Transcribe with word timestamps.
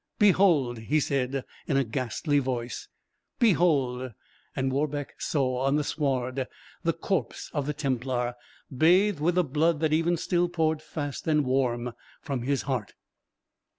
"Behold!" 0.17 0.79
he 0.79 0.99
said, 0.99 1.45
in 1.67 1.77
a 1.77 1.83
ghastly 1.83 2.39
voice, 2.39 2.87
"behold!" 3.37 4.13
and 4.55 4.71
Warbeck 4.73 5.21
saw 5.21 5.59
on 5.59 5.75
the 5.75 5.83
sward 5.83 6.47
the 6.81 6.93
corpse 6.93 7.51
of 7.53 7.67
the 7.67 7.73
Templar, 7.75 8.33
bathed 8.75 9.19
with 9.19 9.35
the 9.35 9.43
blood 9.43 9.79
that 9.81 9.93
even 9.93 10.17
still 10.17 10.49
poured 10.49 10.81
fast 10.81 11.27
and 11.27 11.45
warm 11.45 11.93
from 12.19 12.41
his 12.41 12.63
heart. 12.63 12.95